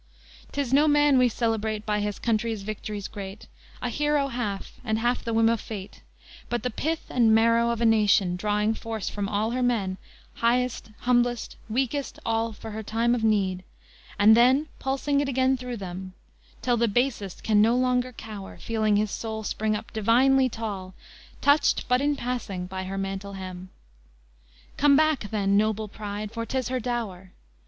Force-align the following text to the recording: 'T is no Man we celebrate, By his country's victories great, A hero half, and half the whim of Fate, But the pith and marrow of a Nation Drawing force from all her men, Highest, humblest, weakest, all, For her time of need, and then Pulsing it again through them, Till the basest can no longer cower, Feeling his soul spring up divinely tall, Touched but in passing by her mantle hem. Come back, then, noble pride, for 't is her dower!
'T 0.51 0.59
is 0.59 0.73
no 0.73 0.87
Man 0.87 1.19
we 1.19 1.29
celebrate, 1.29 1.85
By 1.85 1.99
his 1.99 2.17
country's 2.17 2.63
victories 2.63 3.07
great, 3.07 3.45
A 3.83 3.89
hero 3.89 4.29
half, 4.29 4.79
and 4.83 4.97
half 4.97 5.23
the 5.23 5.31
whim 5.31 5.47
of 5.47 5.61
Fate, 5.61 6.01
But 6.49 6.63
the 6.63 6.71
pith 6.71 7.05
and 7.11 7.35
marrow 7.35 7.69
of 7.69 7.81
a 7.81 7.85
Nation 7.85 8.35
Drawing 8.35 8.73
force 8.73 9.09
from 9.09 9.29
all 9.29 9.51
her 9.51 9.61
men, 9.61 9.99
Highest, 10.37 10.89
humblest, 11.01 11.55
weakest, 11.69 12.17
all, 12.25 12.51
For 12.51 12.71
her 12.71 12.81
time 12.81 13.13
of 13.13 13.23
need, 13.23 13.63
and 14.17 14.35
then 14.35 14.69
Pulsing 14.79 15.21
it 15.21 15.29
again 15.29 15.55
through 15.55 15.77
them, 15.77 16.13
Till 16.63 16.77
the 16.77 16.87
basest 16.87 17.43
can 17.43 17.61
no 17.61 17.75
longer 17.75 18.11
cower, 18.11 18.57
Feeling 18.57 18.95
his 18.95 19.11
soul 19.11 19.43
spring 19.43 19.75
up 19.75 19.93
divinely 19.93 20.49
tall, 20.49 20.95
Touched 21.41 21.87
but 21.87 22.01
in 22.01 22.15
passing 22.15 22.65
by 22.65 22.85
her 22.85 22.97
mantle 22.97 23.33
hem. 23.33 23.69
Come 24.77 24.95
back, 24.95 25.29
then, 25.29 25.57
noble 25.57 25.87
pride, 25.87 26.31
for 26.31 26.43
't 26.43 26.57
is 26.57 26.69
her 26.69 26.79
dower! 26.79 27.33